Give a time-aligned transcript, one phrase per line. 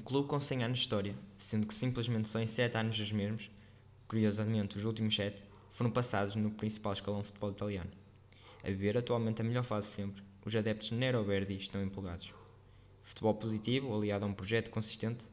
[0.00, 3.12] um clube com 100 anos de história, sendo que simplesmente só em 7 anos dos
[3.12, 3.50] mesmos,
[4.08, 7.90] curiosamente os últimos 7, foram passados no principal escalão de futebol italiano.
[8.64, 12.32] A viver atualmente a melhor fase sempre, os adeptos Nero Verdi estão empolgados.
[13.02, 15.26] Futebol positivo, aliado a um projeto consistente,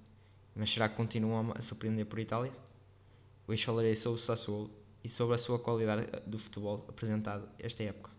[0.54, 2.52] mas será que continuam a surpreender por Itália?
[3.48, 4.70] Hoje falarei sobre o Sassuolo
[5.02, 8.17] e sobre a sua qualidade do futebol apresentado esta época.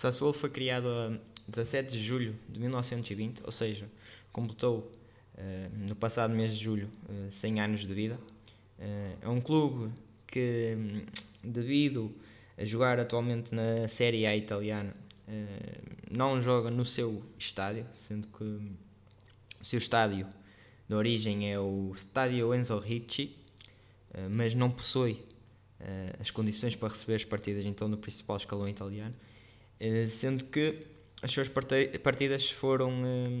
[0.00, 3.86] Sassuolo foi criado a 17 de julho de 1920, ou seja,
[4.32, 4.90] completou
[5.34, 8.18] uh, no passado mês de julho uh, 100 anos de vida.
[8.78, 9.92] Uh, é um clube
[10.26, 11.04] que,
[11.44, 12.10] devido
[12.56, 14.94] a jogar atualmente na Série A italiana,
[16.10, 20.26] não joga no seu estádio, sendo que o seu estádio
[20.88, 23.36] de origem é o Stadio Enzo Ricci,
[24.30, 25.22] mas não possui
[26.18, 29.14] as condições para receber as partidas então no principal escalão italiano,
[30.08, 30.86] sendo que
[31.22, 32.92] as suas partidas foram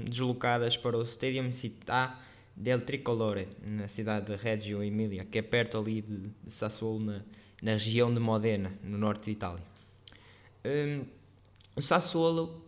[0.04, 2.18] deslocadas para o Stadium Città
[2.56, 7.22] del Tricolore, na cidade de Reggio Emilia, que é perto ali de, Sassuolo, na,
[7.62, 9.62] na região de Modena, no norte de Itália.
[10.64, 11.04] Um,
[11.76, 12.64] o Sassuolo,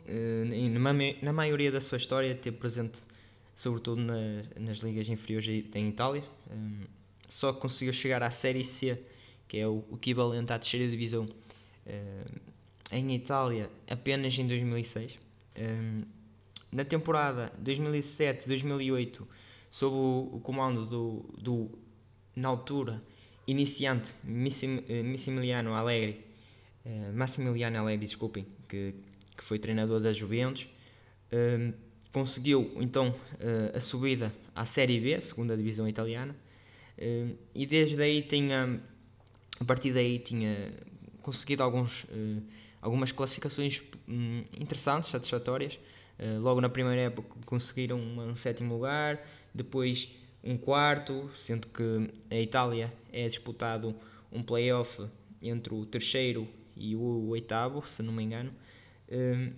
[0.79, 3.03] na, na maioria da sua história, teve presente
[3.63, 6.81] sobretudo na, nas ligas inferiores em Itália, um,
[7.29, 8.99] só conseguiu chegar à Série C,
[9.47, 11.29] que é o equivalente à terceira divisão
[11.87, 12.52] um,
[12.93, 15.19] em Itália, apenas em 2006.
[16.71, 19.23] na temporada 2007-2008,
[19.71, 21.79] sob o, o, comando do, do,
[22.37, 23.01] na altura,
[23.47, 26.21] iniciante Massimiliano Allegri,
[26.85, 28.95] uh, Massimiliano Allegri, desculpem, que,
[29.37, 30.69] que foi treinador da Juventus,
[31.33, 31.73] uh,
[32.13, 36.37] conseguiu então uh, a subida à Série B, segunda divisão italiana,
[37.55, 38.79] e desde aí tinha,
[39.59, 40.73] a partir daí tinha
[41.21, 42.07] conseguido alguns,
[42.83, 45.79] algumas classificações um, interessantes, satisfatórias.
[46.41, 49.19] logo na primeira época conseguiram um sétimo lugar,
[49.55, 50.09] depois
[50.45, 53.95] um quarto, sendo que a Itália é disputado
[54.31, 55.07] um playoff
[55.41, 58.53] entre o terceiro e o oitavo, se não me engano,
[59.11, 59.53] hum,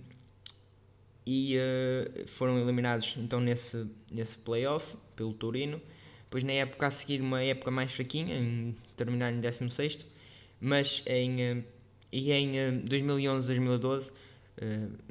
[1.25, 5.81] e uh, foram eliminados então nesse, nesse playoff pelo Torino.
[6.25, 10.05] Depois na época a seguir uma época mais fraquinha, em terminar em 16
[10.61, 11.63] mas em, uh,
[12.11, 14.11] e em 2011-2012 uh,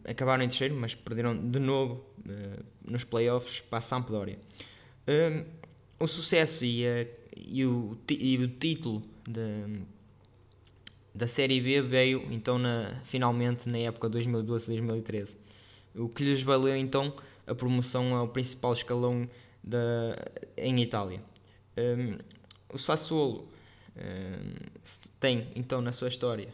[0.04, 2.04] acabaram em terceiro, mas perderam de novo
[2.82, 4.38] nos playoffs para a Sampdoria.
[5.98, 7.06] O sucesso e, a,
[7.36, 9.80] e, o, e o título de,
[11.14, 15.34] da Série B veio então na, finalmente na época 2012-2013,
[15.94, 17.14] o que lhes valeu então
[17.46, 19.28] a promoção ao principal escalão
[19.62, 20.16] da,
[20.56, 21.20] em Itália.
[22.72, 23.48] O Sassuolo
[25.20, 26.48] tem então na sua história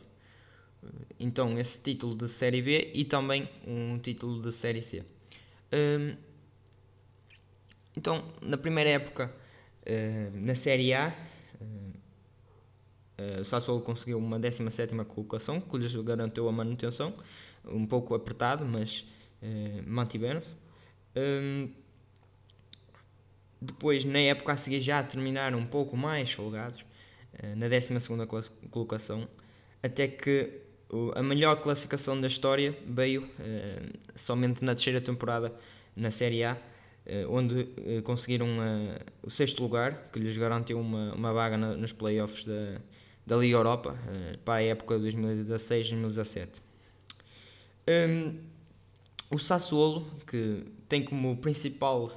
[1.19, 5.05] então esse título de Série B e também um título de Série C.
[5.73, 6.17] Um,
[7.97, 9.35] então, na primeira época,
[9.83, 11.15] uh, na Série A,
[11.61, 17.15] uh, o Sassuolo conseguiu uma 17 colocação, que lhes garantiu a manutenção,
[17.67, 19.07] um pouco apertado, mas
[19.43, 20.57] uh, mantiveram-se.
[21.15, 21.71] Um,
[23.61, 26.83] depois, na época a seguir, já terminaram um pouco mais folgados,
[27.57, 29.29] na 12 colocação,
[29.83, 30.70] até que
[31.15, 33.29] a melhor classificação da história veio
[34.17, 35.55] somente na terceira temporada
[35.95, 36.57] na Série A,
[37.07, 38.47] eh, onde eh, conseguiram
[39.23, 42.81] o sexto lugar, que lhes garantiu uma, uma vaga nos playoffs da,
[43.27, 43.97] da Liga Europa
[44.45, 46.49] para a época de 2016-2017.
[47.89, 48.39] Um,
[49.31, 52.13] o Sassuolo, que tem como principal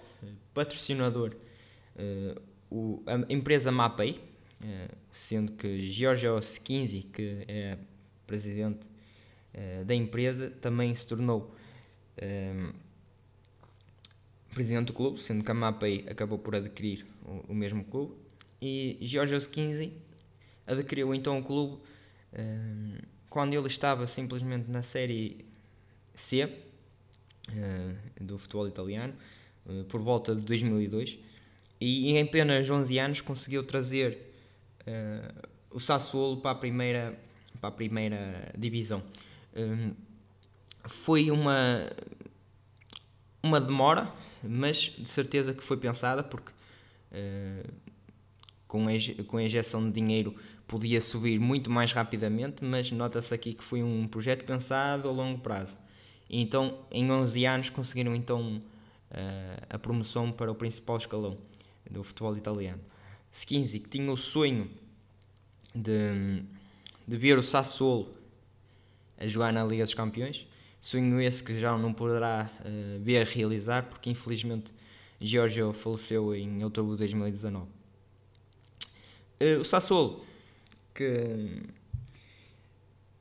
[0.54, 1.36] patrocinador
[1.96, 4.20] uh, o, a empresa Mapei,
[4.62, 7.78] uh, sendo que Giorgio Skinzi, que é
[8.34, 8.80] presidente
[9.54, 11.56] uh, da empresa, também se tornou
[14.54, 18.14] presidente do clube, sendo que a Mapei acabou por adquirir o, o mesmo clube,
[18.62, 19.92] e Jorge Skinzi
[20.66, 21.82] adquiriu então o clube
[22.34, 22.98] um,
[23.30, 25.46] quando ele estava simplesmente na Série
[26.14, 29.14] C uh, do futebol italiano,
[29.66, 31.18] uh, por volta de 2002,
[31.82, 34.34] e em apenas 11 anos conseguiu trazer
[34.82, 37.20] uh, o Sassuolo para a primeira,
[37.64, 39.02] para a primeira divisão.
[39.56, 39.94] Um,
[40.84, 41.90] foi uma,
[43.42, 44.12] uma demora,
[44.44, 46.52] mas de certeza que foi pensada porque
[47.14, 47.74] uh,
[48.68, 50.36] com, a, com a injeção de dinheiro
[50.68, 55.40] podia subir muito mais rapidamente, mas nota-se aqui que foi um projeto pensado a longo
[55.40, 55.78] prazo.
[56.30, 61.38] Então, em 11 anos, conseguiram então uh, a promoção para o principal escalão
[61.90, 62.82] do futebol italiano.
[63.32, 64.70] Skinzi, que tinha o sonho
[65.74, 66.44] de,
[67.08, 68.12] de ver o Sassuolo
[69.18, 70.48] a jogar na Liga dos Campeões.
[70.80, 74.74] Sonho esse que já não poderá uh, ver realizar, porque infelizmente
[75.20, 77.66] Giorgio faleceu em outubro de 2019.
[79.40, 80.26] Uh, o Sassuolo,
[80.94, 81.62] que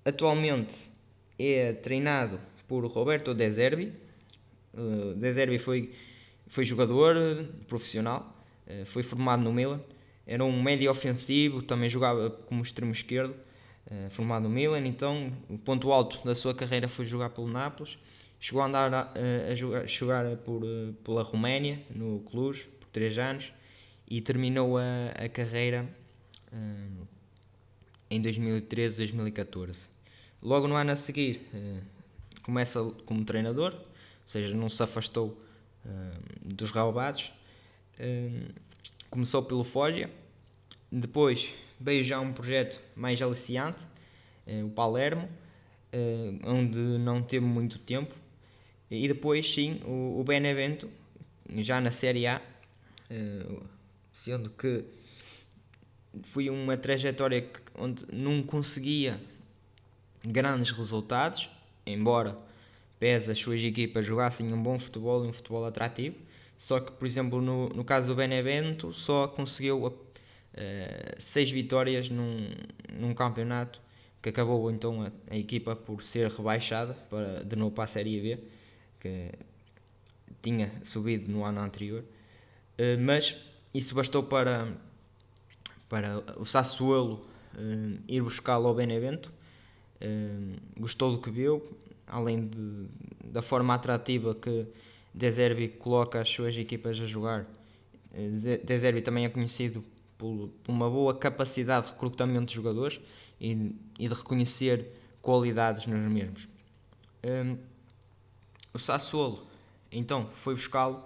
[0.05, 0.91] atualmente
[1.39, 3.93] é treinado por Roberto De Zerbi.
[4.75, 5.93] Uh, De Zerbi foi,
[6.49, 8.37] foi jogador profissional,
[8.67, 9.81] uh, foi formado no Milan,
[10.27, 13.52] era um médio ofensivo, também jogava como extremo esquerdo eh,
[14.11, 17.99] formado no Milan, então o ponto alto da sua carreira foi jogar pelo Nápoles.
[18.43, 19.13] Chegou a andar a,
[19.53, 23.53] a, jogar, jogar por, eh, pela Roménia, no Cluj, por 3 anos,
[24.11, 24.83] e terminou a,
[25.15, 25.89] a carreira
[26.53, 27.05] um,
[28.11, 29.87] eh, em 2013-2014.
[30.43, 31.81] Logo no ano a seguir, uh,
[32.43, 33.81] começa como treinador, ou
[34.27, 35.41] seja, não se afastou
[35.87, 37.33] uh, dos relevados.
[38.01, 38.53] Uh,
[39.09, 40.11] começou pelo Foggia,
[40.91, 43.83] depois veio já um projeto mais aliciante,
[44.47, 45.29] eh, o Palermo,
[45.93, 48.15] eh, onde não teve muito tempo,
[48.91, 50.89] e depois sim o, Benevento,
[51.59, 52.41] já na Série A,
[53.11, 53.47] eh,
[54.13, 54.85] sendo que
[56.23, 59.19] foi uma trajetória onde não conseguia
[60.25, 61.49] grandes resultados,
[61.85, 62.37] embora
[63.01, 66.17] pese as suas equipas jogassem um bom futebol e um futebol atrativo,
[66.57, 69.93] só que, por exemplo, no, no caso do Benevento, só conseguiu
[70.55, 72.51] uh, seis vitórias num,
[72.93, 73.81] num campeonato
[74.21, 78.21] que acabou então a, a, equipa por ser rebaixada para, de novo para a Série
[78.21, 78.39] B,
[79.01, 79.33] que
[80.41, 82.05] tinha subido no ano anterior.
[82.79, 83.37] Uh, mas
[83.75, 84.73] isso bastou para,
[85.89, 89.33] para o Sassuolo uh, ir buscá-lo ao Benevento.
[90.77, 91.63] Gostou do que viu,
[92.09, 92.87] além de,
[93.25, 94.67] da forma atrativa que
[95.15, 97.47] De Zerbi coloca as suas equipas a jogar.
[98.13, 99.85] De Zerbi também é conhecido
[100.23, 103.01] por, por uma boa capacidade de recrutamento de jogadores
[103.41, 104.87] e, e de reconhecer
[105.21, 106.49] qualidades nos mesmos.
[107.25, 107.59] Um,
[108.73, 109.45] o Sassuolo,
[109.91, 111.03] então, foi buscá-lo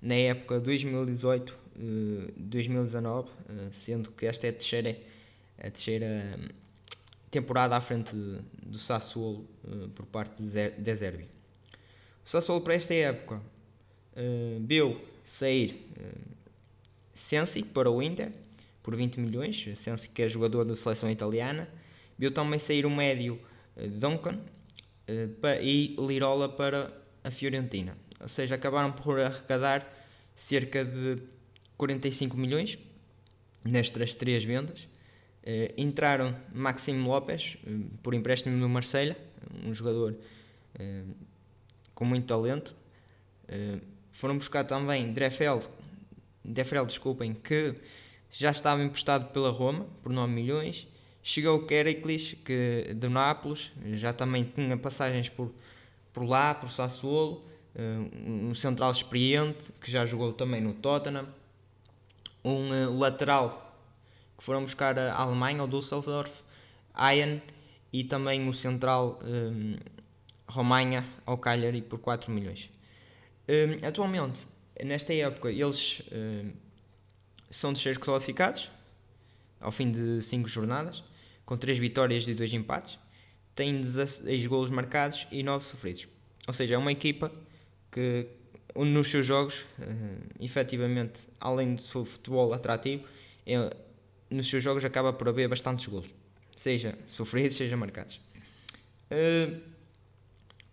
[0.00, 3.26] na época 2018-2019, uh, uh,
[3.74, 4.96] sendo que esta é a terceira,
[5.58, 6.48] a terceira hum,
[7.28, 11.24] temporada à frente do Sassuolo uh, por parte de Zerbi.
[12.24, 13.42] O Sassuolo para esta época
[14.60, 15.88] viu sair
[17.14, 18.32] Sensi para o Inter,
[18.82, 21.68] por 20 milhões, Sensi que é jogador da seleção italiana.
[22.18, 23.40] Viu também sair o médio
[23.76, 26.92] uh, Duncan uh, e Lirola para
[27.22, 27.96] a Fiorentina.
[28.20, 29.90] Ou seja, acabaram por arrecadar
[30.34, 31.18] cerca de
[31.76, 32.78] 45 milhões
[33.64, 34.80] nestas três vendas.
[35.42, 37.56] Uh, entraram Maxime Lopes
[38.02, 39.16] por empréstimo do Marselha,
[39.64, 40.16] um jogador
[41.94, 42.74] com muito talento.
[44.12, 45.62] foram buscar também Drefel,
[46.44, 47.74] Drefel, desculpem, que
[48.30, 50.86] já estava emprestado pela Roma por 9 milhões.
[51.22, 55.52] Chegou o Kericles, que do Nápoles, já também tinha passagens por,
[56.12, 57.44] por lá, por Sassuolo,
[58.26, 61.28] um central experiente que já jogou também no Tottenham,
[62.44, 63.70] um eh, lateral
[64.36, 66.32] que foram buscar a Alemanha, o Düsseldorf,
[66.94, 67.40] Ayan
[67.92, 69.76] e também o central um,
[70.46, 72.70] Romanha ao Cagliari por 4 milhões.
[73.48, 74.46] Um, atualmente,
[74.82, 76.52] nesta época, eles um,
[77.50, 78.70] são terceiros classificados
[79.60, 81.04] ao fim de 5 jornadas,
[81.44, 82.98] com 3 vitórias e 2 empates,
[83.54, 86.08] têm 16 golos marcados e 9 sofridos.
[86.48, 87.30] Ou seja, é uma equipa
[87.92, 88.26] que
[88.74, 93.04] nos seus jogos, uh, efetivamente, além do seu futebol atrativo,
[93.46, 93.76] é,
[94.30, 96.08] nos seus jogos acaba por haver bastantes golos,
[96.56, 98.20] seja sofridos, seja marcados.
[99.10, 99.60] Uh,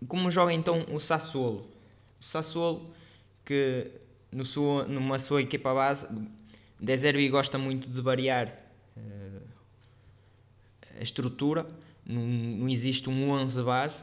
[0.06, 1.68] como joga então o Sassuolo?
[2.20, 2.94] O Sassuolo
[3.44, 3.90] que
[4.30, 6.06] no seu, numa sua equipa base
[6.80, 8.54] De Zerbi gosta muito de variar
[8.96, 9.42] uh,
[10.98, 11.66] a estrutura,
[12.06, 13.96] não, não, existe um 11 base,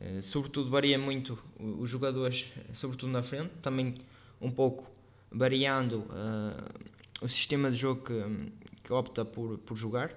[0.00, 3.94] uh, sobretudo varia muito os jogadores, sobretudo na frente, também
[4.40, 4.88] um pouco
[5.32, 8.52] variando uh, o sistema de jogo que,
[8.84, 10.12] que, opta por, por jogar.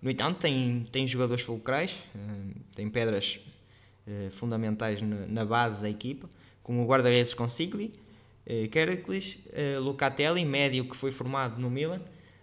[0.00, 1.96] No entanto, tem, tem jogadores fulcrais,
[2.74, 3.38] tem pedras
[4.32, 6.28] fundamentais na, na, base da equipa,
[6.60, 7.92] como o guarda-redes Consigli,
[8.46, 12.00] uh, Kerklis, uh, Locatelli, médio que foi formado no Milan,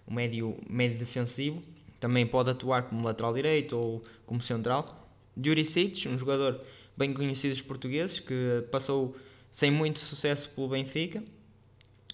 [0.08, 1.62] um médio, médio defensivo,
[2.00, 5.10] também pode atuar como lateral direito ou como central.
[5.38, 6.62] Juricic, um jogador
[6.98, 9.16] bem conhecido dos portugueses, que passou
[9.52, 11.24] sem muito sucesso pelo Benfica.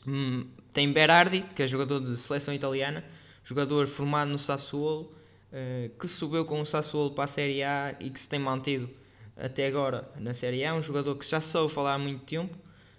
[0.08, 3.04] Hum, tem Berardi, que é jogador de seleção italiana,
[3.44, 5.14] jogador formado no Sassuolo,
[5.52, 8.90] uh, que subiu com o Sassuolo para a Série A e que se tem mantido
[9.36, 10.76] até agora na Série A.
[10.76, 12.56] Um jogador que já soube falar há muito tempo,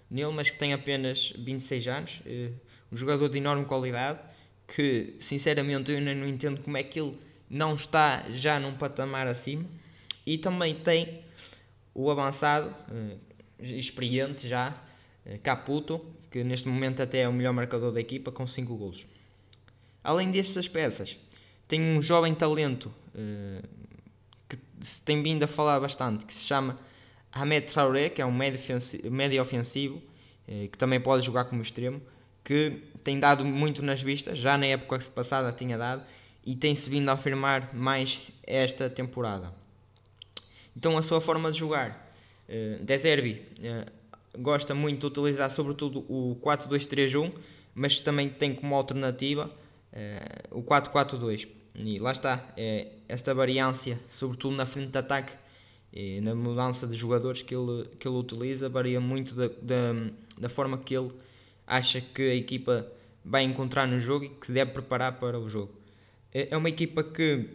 [0.09, 2.53] nele, mas que tem apenas 26 anos, uh,
[2.91, 4.19] um jogador de enorme qualidade,
[4.67, 7.17] que sinceramente eu ainda não entendo como é que ele
[7.49, 9.65] não está já num patamar acima.
[10.25, 11.21] E também tem
[11.93, 13.19] o avançado, uh,
[13.59, 14.75] experiente já,
[15.25, 19.07] uh, Caputo, que neste momento até é o melhor marcador da equipa, com 5 golos.
[20.03, 21.17] Além destas peças,
[21.67, 22.93] tem um jovem talento
[24.47, 26.77] que se tem vindo a falar bastante, que se chama
[27.31, 30.01] Ahmed Traoré, que é um médio ofensivo, médio ofensivo
[30.71, 32.01] que também pode jogar como extremo,
[32.43, 36.03] que tem dado muito nas vistas, já na época passada tinha dado,
[36.45, 39.51] e tem-se vindo a afirmar mais esta temporada.
[40.73, 42.13] Então a sua forma de jogar,
[42.47, 43.91] uh,
[44.39, 47.33] gosta muito de utilizar sobretudo o 4-2-3-1,
[47.75, 49.49] mas também tem como alternativa
[50.51, 51.47] o 4-4-2.
[51.75, 52.43] E lá está,
[53.07, 55.33] esta variância, sobretudo na frente de ataque,
[56.21, 59.93] na mudança de jogadores que ele, que ele utiliza, varia muito da, da,
[60.37, 61.11] da forma que ele
[61.65, 62.87] acha que a equipa
[63.23, 65.73] vai encontrar no jogo e que se deve preparar para o jogo.
[66.33, 67.49] É, é uma equipa que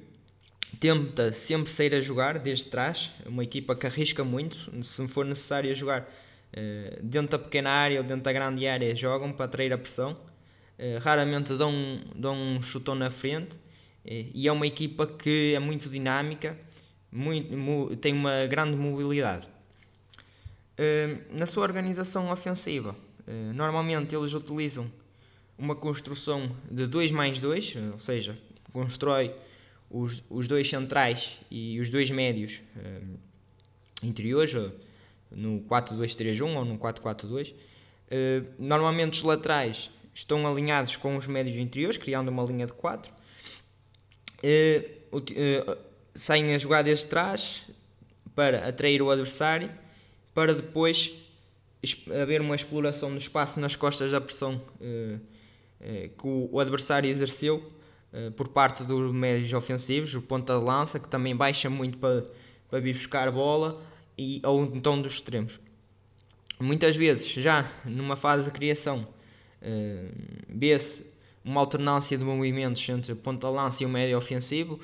[0.81, 5.25] tenta sempre sair a jogar desde trás, é uma equipa que arrisca muito, se for
[5.25, 6.09] necessário jogar
[6.53, 10.17] eh, dentro da pequena área ou dentro da grande área, jogam para atrair a pressão.
[10.79, 13.57] Eh, raramente dão, dão um chutão na frente
[14.05, 16.59] eh, e é uma equipa que é muito dinâmica,
[17.13, 19.47] muito, tem uma grande mobilidade.
[21.31, 24.91] Na sua organização ofensiva, eh, normalmente eles utilizam
[25.57, 28.37] uma construção de 2 mais 2, ou seja,
[28.73, 29.35] constrói
[29.89, 33.19] os, os dois centrais e os dois médios uh,
[34.03, 34.55] interiores,
[35.31, 37.51] no 4-2-3-1 ou no 4-4-2.
[37.51, 37.55] Uh,
[38.11, 43.13] eh, normalmente os laterais estão alinhados com os médios interiores, criando uma linha de 4.
[46.15, 47.63] Saem a jogar desde trás
[48.35, 49.71] para atrair o adversário,
[50.35, 51.13] para depois
[52.23, 57.57] haver uma exploração do espaço nas costas da pressão uh, uh, que o, adversário exerceu
[58.13, 62.25] uh, por parte dos médios ofensivos, o ponta de lança, que também baixa muito para,
[62.71, 63.83] para vir buscar bola,
[64.17, 65.59] e, ou então dos extremos.
[66.61, 69.09] Muitas vezes, já numa fase de criação,
[70.49, 71.05] vê-se
[71.45, 74.79] uma alternância de movimentos entre ponta de lança e o médio ofensivo,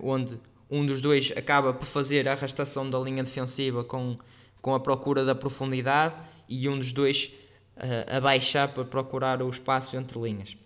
[0.00, 0.38] onde
[0.70, 4.18] um dos dois acaba por fazer a arrastação da linha defensiva com
[4.62, 6.14] com a procura da profundidade
[6.48, 7.32] e um dos dois
[7.76, 10.56] uh, a baixar para procurar o espaço entre linhas.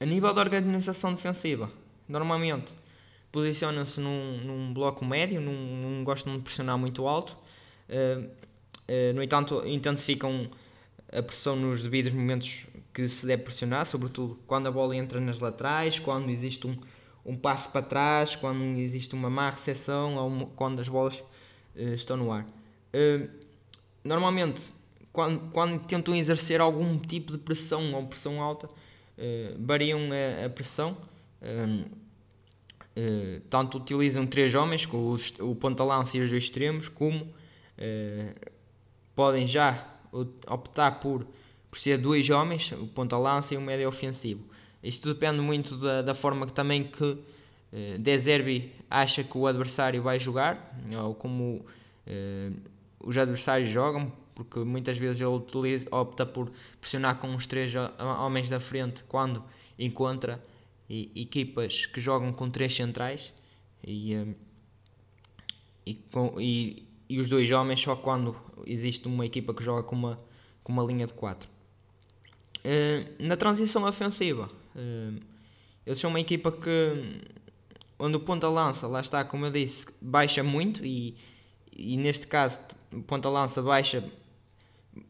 [0.00, 1.70] A nível da organização defensiva,
[2.08, 2.72] normalmente
[3.30, 7.36] posicionam-se num, num, bloco médio, não, não gostam de pressionar muito alto,
[7.90, 10.50] uh, uh, no entanto, intensificam
[11.12, 15.38] a pressão nos devidos momentos que se deve pressionar, sobretudo quando a bola entra nas
[15.38, 16.76] laterais, quando existe um,
[17.28, 21.18] um passo para trás, quando existe uma má recepção ou quando as bolas
[21.76, 22.46] uh, estão no ar.
[22.94, 23.28] Uh,
[24.02, 24.72] normalmente,
[25.12, 28.70] quando, quando tentam exercer algum tipo de pressão ou pressão alta, uh,
[29.58, 30.96] variam a, a pressão.
[31.42, 31.98] Uh,
[33.48, 37.28] tanto utilizam três homens, com os, o ponta-lança e os dois extremos, como
[39.14, 39.86] podem já
[40.48, 41.24] optar por,
[41.70, 44.42] por ser dois homens, o ponta-lança e o médio ofensivo.
[44.82, 47.18] Isto depende muito da, da forma que também que
[48.18, 51.64] Zerbi acha que o adversário vai jogar, ou como
[52.06, 52.56] uh,
[53.00, 58.48] os adversários jogam, porque muitas vezes ele utiliza, opta por pressionar com os três homens
[58.48, 59.42] da frente quando
[59.78, 60.42] encontra
[60.88, 63.32] equipas que jogam com três centrais
[63.84, 64.26] e, eh,
[65.84, 69.96] e, com, e, e, os dois homens só quando existe uma equipa que joga com
[69.96, 70.20] uma,
[70.62, 71.48] com uma linha de quatro.
[72.58, 74.48] Uh, na transição ofensiva,
[75.86, 77.22] eles são uma equipa que
[77.98, 81.16] onde o ponta lança, lá está, como eu disse, baixa muito e,
[81.72, 82.60] e neste caso
[83.06, 84.04] ponta-lança baixa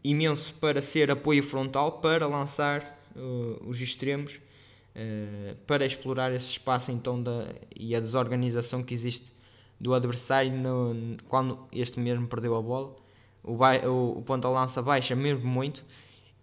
[0.02, 6.90] imenso para ser apoio frontal, para lançar uh, os extremos, uh, para explorar esse espaço
[6.90, 9.32] então da, e a desorganização que existe
[9.78, 12.96] do adversário no, quando este mesmo perdeu a bola.
[13.44, 15.84] O, o, o ponta-lança baixa mesmo muito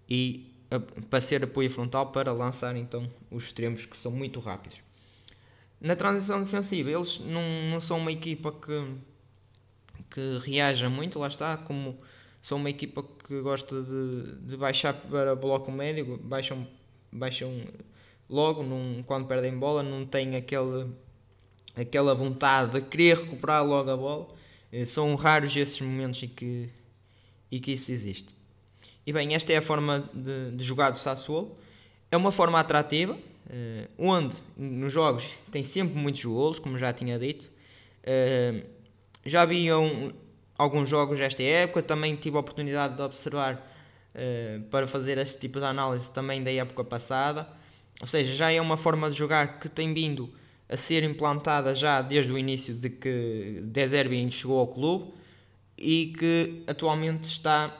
[0.09, 0.54] e
[1.09, 4.81] para ser apoio frontal para lançar então os extremos que são muito rápidos.
[5.79, 8.97] Na transição defensiva, eles não, não são uma equipa que
[10.09, 11.97] que reaja muito, lá está, como
[12.41, 16.67] são uma equipa que gosta de, de baixar para bloco médio, baixam,
[17.11, 17.51] baixam
[18.29, 20.91] logo num, quando perdem bola, não têm aquele,
[21.75, 24.27] aquela vontade de querer recuperar logo a bola.
[24.71, 26.69] Eh, são raros esses momentos em que,
[27.51, 28.34] em que isso existe.
[29.05, 31.57] E bem, esta é a forma de, de jogar do Sassuolo.
[32.09, 33.17] É uma forma atrativa,
[33.49, 37.51] eh, onde nos jogos tem sempre muitos golos, como já tinha dito.
[38.03, 38.63] Eh,
[39.25, 40.11] já vi um,
[40.57, 43.55] alguns jogos desta época, também tive a oportunidade de observar
[44.13, 47.47] uh, para fazer este tipo de análise também da época passada.
[48.01, 50.29] Ou seja, já é uma forma de jogar que tem vindo
[50.67, 55.13] a ser implantada já desde o início de que De Zerbi chegou ao clube
[55.77, 57.75] e que atualmente está,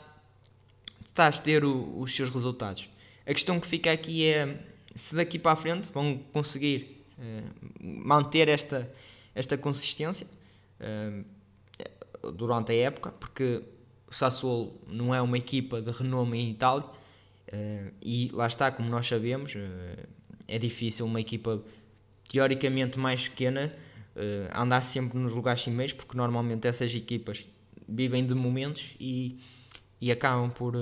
[1.16, 2.90] está a ter o, os seus resultados.
[3.26, 4.60] A questão que fica aqui é
[4.94, 8.92] se daqui para a frente vão conseguir uh, manter esta,
[9.34, 10.28] esta consistência
[10.82, 13.64] uh, durante a época, porque
[14.08, 18.90] o Sassuolo não é uma equipa de renome em Itália uh, e lá está, como
[18.90, 19.54] nós sabemos,
[20.48, 21.64] é difícil uma equipa
[22.30, 23.72] teoricamente mais pequena
[24.54, 27.46] andar sempre nos lugares cimeiros, porque normalmente essas equipas
[27.88, 29.38] vivem de momentos e,
[30.00, 30.76] e acabam por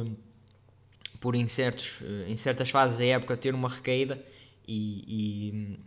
[1.24, 4.22] por em, certos, eh, em certas fases da época ter uma recaída
[4.68, 5.80] e,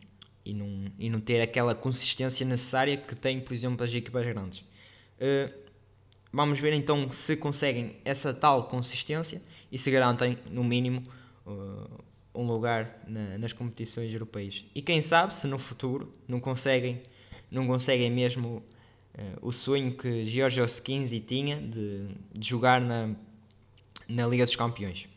[0.47, 4.25] e, e, não, e não ter aquela consistência necessária que tem, por exemplo, as equipas
[4.25, 4.61] grandes.
[4.61, 5.53] Uh,
[6.33, 11.03] vamos ver então se conseguem essa tal consistência e se garantem, no mínimo,
[11.47, 12.03] uh,
[12.35, 14.65] um lugar na, nas competições europeias.
[14.75, 17.03] E quem sabe se no futuro não conseguem,
[17.51, 18.63] não conseguem mesmo
[19.41, 23.15] o sonho que Giorgio 15 tinha de, de jogar na,
[24.09, 25.09] na Liga dos Campeões.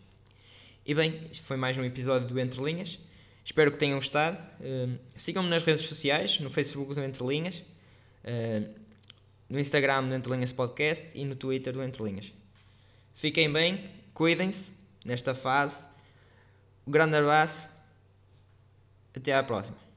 [0.85, 2.97] E bem, foi mais um episódio do Entre Linhas.
[3.45, 4.37] Espero que tenham gostado.
[4.59, 7.63] Uh, Sigam-me nas redes sociais, no Facebook do Entre Linhas,
[8.23, 8.69] uh,
[9.49, 12.31] no Instagram do Entre Linhas Podcast e no Twitter do Entre Linhas.
[13.15, 14.71] Fiquem bem, cuidem-se
[15.03, 15.83] nesta fase.
[16.87, 17.67] Um grande abraço.
[19.15, 19.88] Até à próxima.